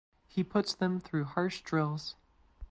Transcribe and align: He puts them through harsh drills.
He 0.25 0.43
puts 0.43 0.73
them 0.73 0.99
through 0.99 1.25
harsh 1.25 1.61
drills. 1.61 2.15